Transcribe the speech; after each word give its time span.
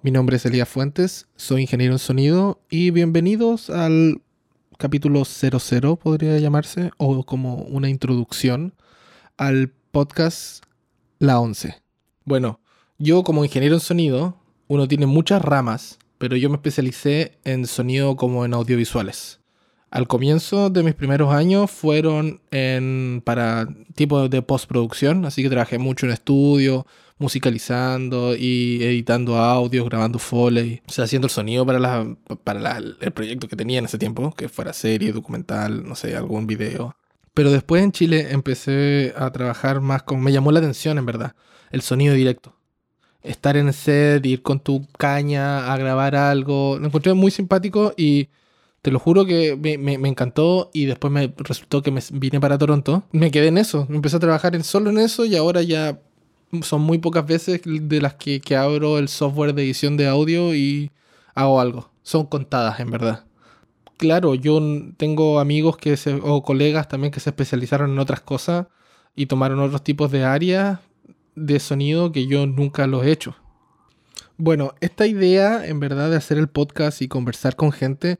Mi 0.00 0.12
nombre 0.12 0.36
es 0.36 0.46
Elías 0.46 0.68
Fuentes, 0.68 1.26
soy 1.34 1.62
ingeniero 1.62 1.92
en 1.92 1.98
sonido 1.98 2.60
y 2.70 2.92
bienvenidos 2.92 3.68
al 3.68 4.22
capítulo 4.76 5.24
00, 5.24 5.96
podría 5.96 6.38
llamarse, 6.38 6.92
o 6.98 7.24
como 7.24 7.56
una 7.64 7.88
introducción 7.88 8.74
al 9.36 9.72
podcast 9.90 10.62
La 11.18 11.40
11. 11.40 11.82
Bueno, 12.24 12.60
yo 12.98 13.24
como 13.24 13.44
ingeniero 13.44 13.74
en 13.74 13.80
sonido, 13.80 14.36
uno 14.68 14.86
tiene 14.86 15.06
muchas 15.06 15.42
ramas, 15.42 15.98
pero 16.18 16.36
yo 16.36 16.48
me 16.48 16.56
especialicé 16.58 17.36
en 17.42 17.66
sonido 17.66 18.14
como 18.14 18.44
en 18.44 18.54
audiovisuales. 18.54 19.37
Al 19.90 20.06
comienzo 20.06 20.68
de 20.68 20.82
mis 20.82 20.94
primeros 20.94 21.32
años 21.32 21.70
fueron 21.70 22.40
en, 22.50 23.22
para 23.24 23.66
tipo 23.94 24.28
de 24.28 24.42
postproducción, 24.42 25.24
así 25.24 25.42
que 25.42 25.48
trabajé 25.48 25.78
mucho 25.78 26.04
en 26.04 26.12
estudio, 26.12 26.86
musicalizando 27.18 28.36
y 28.36 28.82
editando 28.82 29.36
audios, 29.38 29.88
grabando 29.88 30.18
foley, 30.18 30.82
o 30.86 30.92
sea, 30.92 31.04
haciendo 31.04 31.26
el 31.26 31.30
sonido 31.30 31.64
para, 31.64 31.78
la, 31.78 32.16
para 32.44 32.78
el 32.78 33.12
proyecto 33.12 33.48
que 33.48 33.56
tenía 33.56 33.78
en 33.78 33.86
ese 33.86 33.98
tiempo, 33.98 34.32
que 34.34 34.48
fuera 34.48 34.72
serie, 34.72 35.12
documental, 35.12 35.88
no 35.88 35.94
sé, 35.94 36.14
algún 36.14 36.46
video. 36.46 36.94
Pero 37.32 37.50
después 37.50 37.82
en 37.82 37.92
Chile 37.92 38.28
empecé 38.30 39.14
a 39.16 39.30
trabajar 39.30 39.80
más 39.80 40.02
con... 40.02 40.20
Me 40.20 40.32
llamó 40.32 40.52
la 40.52 40.58
atención, 40.58 40.98
en 40.98 41.06
verdad, 41.06 41.34
el 41.70 41.82
sonido 41.82 42.14
directo. 42.14 42.54
Estar 43.22 43.56
en 43.56 43.72
set, 43.72 44.24
ir 44.26 44.42
con 44.42 44.60
tu 44.60 44.86
caña 44.98 45.72
a 45.72 45.76
grabar 45.76 46.14
algo. 46.16 46.78
Lo 46.78 46.86
encontré 46.86 47.14
muy 47.14 47.30
simpático 47.30 47.94
y 47.96 48.28
te 48.88 48.92
lo 48.92 48.98
juro 48.98 49.26
que 49.26 49.54
me, 49.54 49.98
me, 49.98 50.08
encantó 50.08 50.70
y 50.72 50.86
después 50.86 51.12
me 51.12 51.30
resultó 51.36 51.82
que 51.82 51.90
me 51.90 52.00
vine 52.10 52.40
para 52.40 52.56
Toronto. 52.56 53.02
Me 53.12 53.30
quedé 53.30 53.48
en 53.48 53.58
eso, 53.58 53.86
empecé 53.90 54.16
a 54.16 54.18
trabajar 54.18 54.54
en, 54.54 54.64
solo 54.64 54.88
en 54.88 54.96
eso 54.96 55.26
y 55.26 55.36
ahora 55.36 55.60
ya 55.60 56.00
son 56.62 56.80
muy 56.80 56.96
pocas 56.96 57.26
veces 57.26 57.60
de 57.66 58.00
las 58.00 58.14
que, 58.14 58.40
abro 58.56 58.96
el 58.96 59.08
software 59.08 59.52
de 59.52 59.64
edición 59.64 59.98
de 59.98 60.08
audio 60.08 60.54
y 60.54 60.90
hago 61.34 61.60
algo. 61.60 61.90
Son 62.02 62.24
contadas, 62.24 62.80
en 62.80 62.90
verdad. 62.90 63.26
Claro, 63.98 64.34
yo 64.34 64.58
tengo 64.96 65.38
amigos 65.38 65.76
que 65.76 65.98
se, 65.98 66.14
o 66.14 66.42
colegas 66.42 66.88
también 66.88 67.10
que 67.10 67.20
se 67.20 67.28
especializaron 67.28 67.90
en 67.90 67.98
otras 67.98 68.22
cosas 68.22 68.68
y 69.14 69.26
tomaron 69.26 69.60
otros 69.60 69.84
tipos 69.84 70.10
de 70.10 70.24
áreas 70.24 70.78
de 71.34 71.60
sonido 71.60 72.10
que 72.10 72.26
yo 72.26 72.46
nunca 72.46 72.86
los 72.86 73.04
he 73.04 73.10
hecho. 73.10 73.36
Bueno, 74.38 74.72
esta 74.80 75.06
idea 75.06 75.66
en 75.66 75.78
verdad 75.78 76.08
de 76.08 76.16
hacer 76.16 76.38
el 76.38 76.48
podcast 76.48 77.02
y 77.02 77.08
conversar 77.08 77.54
con 77.54 77.70
gente 77.70 78.18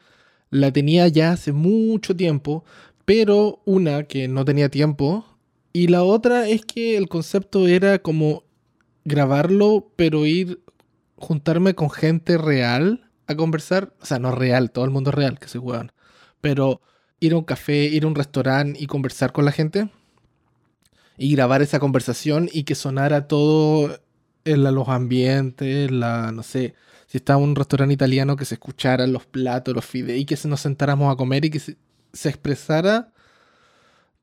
la 0.50 0.72
tenía 0.72 1.08
ya 1.08 1.32
hace 1.32 1.52
mucho 1.52 2.16
tiempo, 2.16 2.64
pero 3.04 3.60
una 3.64 4.04
que 4.04 4.28
no 4.28 4.44
tenía 4.44 4.68
tiempo 4.68 5.24
y 5.72 5.88
la 5.88 6.02
otra 6.02 6.48
es 6.48 6.64
que 6.64 6.96
el 6.96 7.08
concepto 7.08 7.68
era 7.68 8.00
como 8.00 8.44
grabarlo, 9.04 9.92
pero 9.96 10.26
ir, 10.26 10.60
juntarme 11.16 11.74
con 11.74 11.90
gente 11.90 12.38
real 12.38 13.10
a 13.26 13.36
conversar. 13.36 13.94
O 14.00 14.06
sea, 14.06 14.18
no 14.18 14.32
real, 14.32 14.70
todo 14.70 14.84
el 14.84 14.90
mundo 14.90 15.10
real, 15.10 15.38
que 15.38 15.48
se 15.48 15.58
juegan. 15.58 15.92
Pero 16.40 16.80
ir 17.20 17.32
a 17.32 17.36
un 17.36 17.44
café, 17.44 17.84
ir 17.84 18.04
a 18.04 18.06
un 18.08 18.14
restaurante 18.14 18.82
y 18.82 18.86
conversar 18.86 19.32
con 19.32 19.44
la 19.44 19.52
gente. 19.52 19.90
Y 21.16 21.32
grabar 21.32 21.62
esa 21.62 21.80
conversación 21.80 22.48
y 22.52 22.64
que 22.64 22.74
sonara 22.74 23.28
todo 23.28 24.00
en 24.44 24.62
los 24.64 24.88
ambientes, 24.88 25.90
la, 25.90 26.32
no 26.32 26.42
sé, 26.42 26.74
si 27.08 27.18
estaba 27.18 27.40
un 27.40 27.56
restaurante 27.56 27.94
italiano 27.94 28.36
que 28.36 28.44
se 28.44 28.54
escucharan 28.54 29.12
los 29.12 29.26
platos, 29.26 29.74
los 29.74 29.84
fideos 29.84 30.20
y 30.20 30.24
que 30.24 30.38
nos 30.46 30.60
sentáramos 30.60 31.12
a 31.12 31.16
comer 31.16 31.44
y 31.44 31.50
que 31.50 31.58
se 31.58 32.28
expresara 32.28 33.12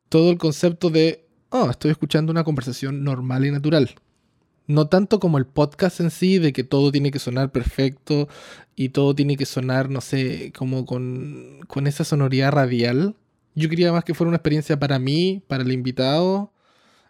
todo 0.08 0.32
el 0.32 0.38
concepto 0.38 0.90
de 0.90 1.26
oh, 1.50 1.70
estoy 1.70 1.92
escuchando 1.92 2.32
una 2.32 2.44
conversación 2.44 3.04
normal 3.04 3.46
y 3.46 3.52
natural. 3.52 3.96
No 4.68 4.88
tanto 4.88 5.20
como 5.20 5.38
el 5.38 5.46
podcast 5.46 6.00
en 6.00 6.12
sí, 6.12 6.40
de 6.40 6.52
que 6.52 6.64
todo 6.64 6.92
tiene 6.92 7.12
que 7.12 7.20
sonar 7.20 7.52
perfecto 7.52 8.28
y 8.76 8.90
todo 8.90 9.14
tiene 9.14 9.38
que 9.38 9.46
sonar, 9.46 9.90
no 9.90 10.02
sé, 10.02 10.52
como 10.58 10.86
con, 10.86 11.62
con 11.68 11.88
esa 11.88 12.04
sonoridad 12.04 12.52
radial. 12.52 13.16
Yo 13.54 13.70
quería 13.70 13.92
más 13.92 14.04
que 14.04 14.14
fuera 14.14 14.30
una 14.30 14.38
experiencia 14.38 14.80
para 14.80 15.00
mí, 15.00 15.44
para 15.48 15.64
el 15.64 15.72
invitado 15.72 16.52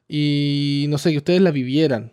y 0.08 0.86
no 0.90 0.98
sé, 0.98 1.12
que 1.12 1.18
ustedes 1.18 1.42
la 1.42 1.52
vivieran. 1.52 2.12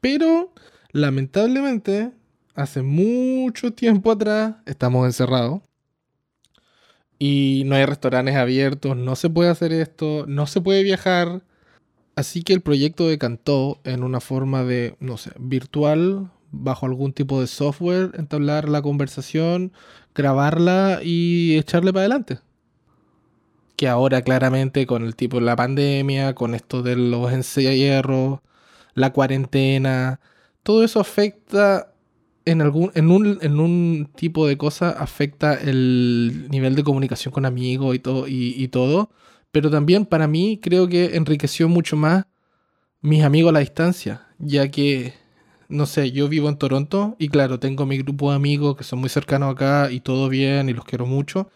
Pero, 0.00 0.52
lamentablemente, 0.92 2.12
hace 2.54 2.82
mucho 2.82 3.72
tiempo 3.72 4.10
atrás 4.12 4.56
estamos 4.66 5.06
encerrados 5.06 5.62
y 7.18 7.62
no 7.66 7.76
hay 7.76 7.86
restaurantes 7.86 8.36
abiertos, 8.36 8.96
no 8.96 9.16
se 9.16 9.30
puede 9.30 9.50
hacer 9.50 9.72
esto, 9.72 10.24
no 10.26 10.46
se 10.46 10.60
puede 10.60 10.82
viajar. 10.82 11.42
Así 12.16 12.42
que 12.42 12.52
el 12.52 12.60
proyecto 12.60 13.08
decantó 13.08 13.80
en 13.84 14.04
una 14.04 14.20
forma 14.20 14.62
de, 14.64 14.96
no 15.00 15.16
sé, 15.16 15.32
virtual, 15.38 16.30
bajo 16.50 16.86
algún 16.86 17.12
tipo 17.12 17.40
de 17.40 17.46
software, 17.46 18.12
entablar 18.14 18.68
la 18.68 18.82
conversación, 18.82 19.72
grabarla 20.14 21.00
y 21.02 21.56
echarle 21.56 21.92
para 21.92 22.02
adelante. 22.02 22.38
Que 23.76 23.88
ahora 23.88 24.22
claramente 24.22 24.86
con 24.86 25.04
el 25.04 25.16
tipo 25.16 25.38
de 25.38 25.46
la 25.46 25.56
pandemia, 25.56 26.34
con 26.34 26.54
esto 26.54 26.82
de 26.82 26.96
los 26.96 27.32
encierros, 27.32 28.40
la 28.94 29.12
cuarentena, 29.12 30.20
todo 30.62 30.84
eso 30.84 31.00
afecta 31.00 31.93
en, 32.44 32.60
algún, 32.60 32.90
en, 32.94 33.10
un, 33.10 33.38
en 33.40 33.60
un 33.60 34.10
tipo 34.14 34.46
de 34.46 34.56
cosa 34.58 34.90
afecta 34.90 35.54
el 35.54 36.46
nivel 36.50 36.74
de 36.74 36.84
comunicación 36.84 37.32
con 37.32 37.46
amigos 37.46 37.94
y 37.94 37.98
todo, 37.98 38.26
y, 38.28 38.68
todo. 38.68 39.10
Pero 39.52 39.70
también 39.70 40.06
para 40.06 40.28
mí 40.28 40.58
creo 40.62 40.88
que 40.88 41.16
enriqueció 41.16 41.68
mucho 41.68 41.96
más 41.96 42.26
mis 43.00 43.22
amigos 43.22 43.50
a 43.50 43.54
la 43.54 43.60
distancia, 43.60 44.26
ya 44.38 44.70
que, 44.70 45.14
no 45.68 45.86
sé, 45.86 46.12
yo 46.12 46.28
vivo 46.28 46.48
en 46.48 46.58
Toronto 46.58 47.16
y 47.18 47.28
claro, 47.28 47.60
tengo 47.60 47.86
mi 47.86 47.98
grupo 47.98 48.30
de 48.30 48.36
amigos 48.36 48.76
que 48.76 48.84
son 48.84 49.00
muy 49.00 49.08
cercanos 49.08 49.52
acá 49.52 49.90
y 49.90 50.00
todo 50.00 50.28
bien 50.28 50.68
y 50.68 50.74
los 50.74 50.84
quiero 50.84 51.06
mucho. 51.06 51.50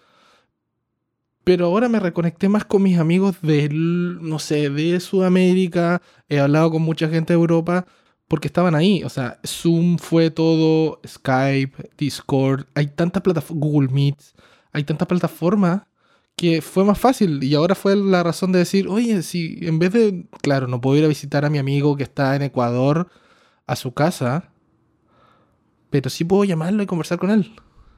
Pero 1.45 1.67
ahora 1.67 1.89
me 1.89 1.99
reconecté 1.99 2.49
más 2.49 2.65
con 2.67 2.83
mis 2.83 2.99
amigos 2.99 3.41
de, 3.41 3.71
no 3.71 4.39
sé, 4.39 4.69
de 4.69 5.01
Sudamérica. 5.01 6.03
He 6.29 6.41
hablado 6.41 6.71
con 6.71 6.83
mucha 6.83 7.09
gente 7.09 7.33
de 7.33 7.39
Europa 7.39 7.87
porque 8.29 8.49
estaban 8.49 8.75
ahí. 8.75 9.03
O 9.03 9.09
sea, 9.09 9.41
Zoom 9.45 9.99
fue 9.99 10.31
todo, 10.31 11.01
Skype, 11.07 11.91
Discord, 11.97 12.67
hay 12.75 12.89
tantas 12.89 13.23
plataformas, 13.23 13.61
Google 13.61 13.89
Meet, 13.89 14.19
hay 14.73 14.85
tantas 14.85 15.09
plataformas 15.09 15.83
que 16.37 16.63
fue 16.63 16.85
más 16.85 16.99
fácil. 16.99 17.43
Y 17.43 17.55
ahora 17.55 17.75
fue 17.75 17.97
la 17.97 18.23
razón 18.23 18.53
de 18.53 18.61
decir, 18.61 18.87
oye, 18.89 19.23
si 19.23 19.59
en 19.63 19.79
vez 19.79 19.93
de, 19.93 20.29
claro, 20.41 20.69
no 20.69 20.81
puedo 20.81 20.97
ir 20.97 21.05
a 21.05 21.09
visitar 21.09 21.45
a 21.45 21.51
mi 21.51 21.59
amigo 21.59 21.97
que 21.97 22.05
está 22.05 22.37
en 22.37 22.43
Ecuador 22.43 23.09
a 23.67 23.75
su 23.75 23.93
casa, 23.93 24.53
pero 25.91 26.11
sí 26.11 26.25
puedo 26.25 26.45
llamarlo 26.45 26.83
y 26.83 26.87
conversar 26.87 27.19
con 27.19 27.31
él. 27.31 27.57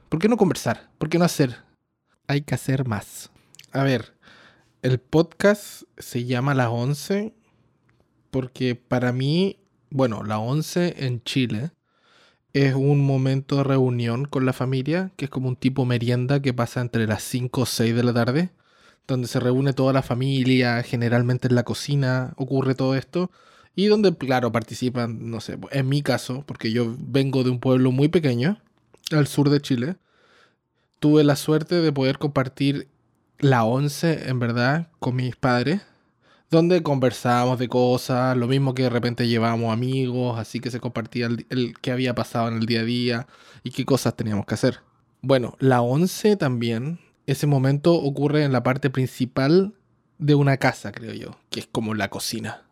¿Por 0.09 0.19
qué 0.19 0.27
no 0.27 0.37
conversar? 0.37 0.89
¿Por 0.97 1.09
qué 1.09 1.19
no 1.19 1.25
hacer? 1.25 1.57
Hay 2.27 2.41
que 2.41 2.55
hacer 2.55 2.87
más. 2.87 3.31
A 3.71 3.83
ver, 3.83 4.15
el 4.81 4.99
podcast 4.99 5.83
se 5.97 6.25
llama 6.25 6.55
Las 6.55 6.69
11 6.69 7.33
porque 8.31 8.75
para 8.75 9.11
mí 9.11 9.60
bueno, 9.91 10.23
la 10.23 10.39
11 10.39 11.05
en 11.05 11.21
Chile 11.23 11.71
es 12.53 12.73
un 12.73 13.05
momento 13.05 13.57
de 13.57 13.63
reunión 13.63 14.25
con 14.25 14.45
la 14.45 14.53
familia, 14.53 15.11
que 15.17 15.25
es 15.25 15.31
como 15.31 15.49
un 15.49 15.55
tipo 15.55 15.85
merienda 15.85 16.41
que 16.41 16.53
pasa 16.53 16.81
entre 16.81 17.07
las 17.07 17.23
5 17.23 17.61
o 17.61 17.65
6 17.65 17.95
de 17.95 18.03
la 18.03 18.13
tarde, 18.13 18.49
donde 19.07 19.27
se 19.27 19.39
reúne 19.39 19.73
toda 19.73 19.93
la 19.93 20.01
familia, 20.01 20.81
generalmente 20.83 21.47
en 21.47 21.55
la 21.55 21.63
cocina 21.63 22.33
ocurre 22.37 22.73
todo 22.73 22.95
esto, 22.95 23.31
y 23.75 23.87
donde, 23.87 24.15
claro, 24.15 24.51
participan, 24.51 25.29
no 25.29 25.39
sé, 25.41 25.57
en 25.71 25.87
mi 25.89 26.01
caso, 26.01 26.43
porque 26.45 26.71
yo 26.71 26.95
vengo 26.99 27.43
de 27.43 27.51
un 27.51 27.59
pueblo 27.59 27.91
muy 27.91 28.07
pequeño, 28.07 28.61
al 29.11 29.27
sur 29.27 29.49
de 29.49 29.61
Chile, 29.61 29.97
tuve 30.99 31.23
la 31.23 31.35
suerte 31.35 31.75
de 31.75 31.91
poder 31.91 32.17
compartir 32.17 32.87
la 33.39 33.63
11, 33.65 34.29
en 34.29 34.39
verdad, 34.39 34.89
con 34.99 35.15
mis 35.15 35.35
padres 35.35 35.81
donde 36.51 36.83
conversábamos 36.83 37.57
de 37.59 37.69
cosas, 37.69 38.35
lo 38.35 38.47
mismo 38.47 38.75
que 38.75 38.83
de 38.83 38.89
repente 38.89 39.27
llevábamos 39.27 39.71
amigos, 39.71 40.37
así 40.37 40.59
que 40.59 40.69
se 40.69 40.81
compartía 40.81 41.27
el, 41.27 41.45
el 41.49 41.79
que 41.79 41.91
había 41.91 42.13
pasado 42.13 42.49
en 42.49 42.55
el 42.55 42.65
día 42.65 42.81
a 42.81 42.83
día 42.83 43.27
y 43.63 43.71
qué 43.71 43.85
cosas 43.85 44.15
teníamos 44.17 44.45
que 44.45 44.55
hacer. 44.55 44.81
Bueno, 45.21 45.55
la 45.59 45.81
11 45.81 46.35
también, 46.35 46.99
ese 47.25 47.47
momento 47.47 47.93
ocurre 47.93 48.43
en 48.43 48.51
la 48.51 48.63
parte 48.63 48.89
principal 48.89 49.75
de 50.17 50.35
una 50.35 50.57
casa, 50.57 50.91
creo 50.91 51.13
yo, 51.13 51.37
que 51.49 51.61
es 51.61 51.67
como 51.71 51.93
la 51.93 52.09
cocina, 52.09 52.63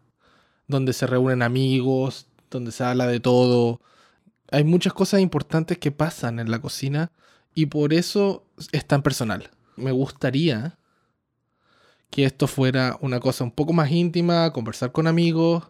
donde 0.68 0.92
se 0.92 1.07
reúnen 1.07 1.42
amigos, 1.42 2.27
donde 2.51 2.71
se 2.71 2.83
habla 2.83 3.07
de 3.07 3.19
todo. 3.19 3.81
Hay 4.51 4.65
muchas 4.65 4.94
cosas 4.94 5.21
importantes 5.21 5.77
que 5.77 5.92
pasan 5.92 6.39
en 6.39 6.51
la 6.51 6.59
cocina 6.59 7.12
y 7.56 7.68
por 7.68 7.94
eso 7.94 8.45
es 8.74 8.86
tan 8.86 9.03
personal. 9.03 9.51
Me 9.77 9.92
gustaría 9.92 10.78
que 12.09 12.25
esto 12.25 12.47
fuera 12.47 12.97
una 13.01 13.19
cosa 13.19 13.44
un 13.44 13.51
poco 13.51 13.73
más 13.73 13.91
íntima, 13.91 14.51
conversar 14.51 14.91
con 14.91 15.07
amigos 15.07 15.63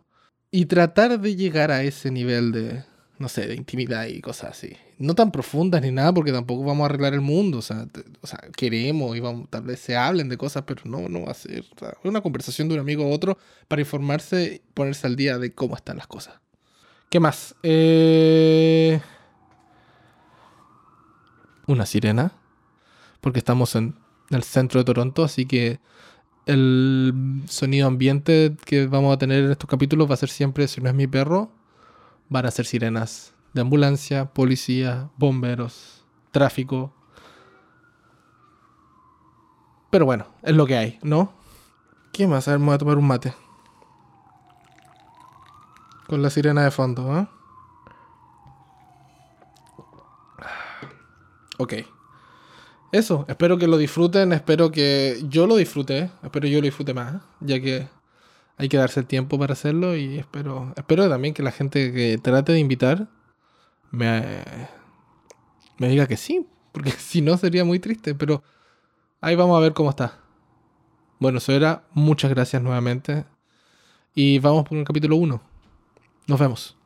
y 0.51 0.65
tratar 0.65 1.19
de 1.19 1.35
llegar 1.35 1.71
a 1.71 1.83
ese 1.83 2.11
nivel 2.11 2.51
de, 2.51 2.83
no 3.17 3.29
sé, 3.29 3.47
de 3.47 3.55
intimidad 3.55 4.07
y 4.07 4.21
cosas 4.21 4.51
así. 4.51 4.75
No 4.97 5.15
tan 5.15 5.31
profundas 5.31 5.81
ni 5.81 5.91
nada, 5.91 6.13
porque 6.13 6.31
tampoco 6.31 6.63
vamos 6.63 6.83
a 6.83 6.85
arreglar 6.85 7.13
el 7.13 7.21
mundo. 7.21 7.59
O 7.59 7.61
sea, 7.61 7.87
queremos 8.55 9.15
y 9.15 9.19
vamos, 9.19 9.49
tal 9.49 9.63
vez 9.63 9.79
se 9.79 9.95
hablen 9.95 10.29
de 10.29 10.37
cosas, 10.37 10.63
pero 10.65 10.81
no, 10.85 11.07
no 11.07 11.25
va 11.25 11.31
a 11.31 11.35
ser. 11.35 11.65
una 12.03 12.21
conversación 12.21 12.67
de 12.67 12.75
un 12.75 12.81
amigo 12.81 13.03
a 13.03 13.07
otro 13.07 13.37
para 13.67 13.81
informarse 13.81 14.61
y 14.65 14.73
ponerse 14.73 15.07
al 15.07 15.15
día 15.15 15.37
de 15.37 15.53
cómo 15.53 15.75
están 15.75 15.97
las 15.97 16.07
cosas. 16.07 16.39
¿Qué 17.09 17.19
más? 17.19 17.55
Eh, 17.63 18.99
una 21.67 21.85
sirena, 21.85 22.33
porque 23.21 23.39
estamos 23.39 23.75
en 23.75 23.95
el 24.29 24.43
centro 24.43 24.79
de 24.79 24.85
Toronto, 24.85 25.23
así 25.23 25.45
que 25.45 25.79
el 26.49 27.43
sonido 27.47 27.87
ambiente 27.87 28.57
que 28.65 28.87
vamos 28.87 29.13
a 29.13 29.19
tener 29.19 29.43
en 29.43 29.51
estos 29.51 29.69
capítulos 29.69 30.09
va 30.09 30.15
a 30.15 30.17
ser 30.17 30.29
siempre, 30.29 30.67
si 30.67 30.81
no 30.81 30.89
es 30.89 30.95
mi 30.95 31.05
perro, 31.05 31.51
van 32.27 32.45
a 32.45 32.51
ser 32.51 32.65
sirenas 32.65 33.33
de 33.53 33.61
ambulancia, 33.61 34.33
policía, 34.33 35.09
bomberos, 35.17 36.03
tráfico. 36.31 36.91
Pero 39.91 40.05
bueno, 40.05 40.25
es 40.41 40.55
lo 40.55 40.65
que 40.65 40.77
hay, 40.77 40.99
¿no? 41.03 41.33
¿Qué 42.11 42.27
más? 42.27 42.47
A 42.47 42.51
ver, 42.51 42.59
me 42.59 42.65
voy 42.67 42.75
a 42.75 42.79
tomar 42.79 42.97
un 42.97 43.07
mate. 43.07 43.33
Con 46.07 46.23
la 46.23 46.31
sirena 46.31 46.63
de 46.63 46.71
fondo, 46.71 47.19
¿eh? 47.19 47.27
Ok. 51.59 51.73
Eso, 52.91 53.25
espero 53.27 53.57
que 53.57 53.67
lo 53.67 53.77
disfruten, 53.77 54.33
espero 54.33 54.71
que 54.71 55.21
yo 55.29 55.45
lo 55.45 55.55
disfrute, 55.55 56.09
espero 56.23 56.47
yo 56.47 56.59
lo 56.59 56.65
disfrute 56.65 56.93
más, 56.93 57.21
ya 57.39 57.59
que 57.59 57.87
hay 58.57 58.67
que 58.67 58.77
darse 58.77 58.99
el 58.99 59.05
tiempo 59.05 59.37
para 59.37 59.53
hacerlo 59.53 59.95
y 59.95 60.17
espero, 60.17 60.73
espero 60.75 61.07
también 61.07 61.35
que 61.35 61.43
la 61.43 61.51
gente 61.51 61.93
que 61.93 62.17
trate 62.17 62.51
de 62.51 62.59
invitar 62.59 63.07
me, 63.91 64.23
me 65.77 65.87
diga 65.87 66.07
que 66.07 66.17
sí, 66.17 66.47
porque 66.71 66.91
si 66.97 67.21
no 67.21 67.37
sería 67.37 67.63
muy 67.63 67.79
triste, 67.79 68.15
pero 68.15 68.43
ahí 69.21 69.35
vamos 69.35 69.57
a 69.57 69.61
ver 69.61 69.73
cómo 69.73 69.91
está. 69.91 70.19
Bueno, 71.19 71.37
eso 71.37 71.51
era, 71.51 71.83
muchas 71.93 72.31
gracias 72.31 72.61
nuevamente 72.61 73.25
y 74.15 74.39
vamos 74.39 74.67
por 74.67 74.77
el 74.77 74.83
capítulo 74.83 75.15
1. 75.17 75.41
Nos 76.27 76.39
vemos. 76.39 76.78